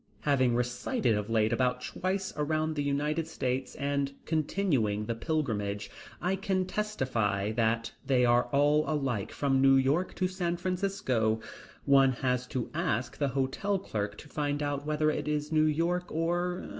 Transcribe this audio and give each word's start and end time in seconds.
Having 0.21 0.55
recited 0.55 1.13
of 1.15 1.29
late 1.29 1.53
about 1.53 1.79
twice 1.81 2.33
around 2.35 2.73
the 2.75 2.81
United 2.81 3.27
States 3.27 3.75
and, 3.75 4.11
continuing 4.25 5.05
the 5.05 5.13
pilgrimage, 5.13 5.91
I 6.19 6.35
can 6.37 6.65
testify 6.65 7.51
that 7.51 7.91
they 8.03 8.25
are 8.25 8.45
all 8.45 8.83
alike 8.89 9.31
from 9.31 9.61
New 9.61 9.75
York 9.75 10.15
to 10.15 10.27
San 10.27 10.57
Francisco. 10.57 11.39
One 11.85 12.13
has 12.13 12.47
to 12.47 12.71
ask 12.73 13.15
the 13.15 13.27
hotel 13.27 13.77
clerk 13.77 14.17
to 14.17 14.27
find 14.27 14.63
out 14.63 14.87
whether 14.87 15.11
it 15.11 15.27
is 15.27 15.51
New 15.51 15.65
York 15.65 16.11
or 16.11 16.67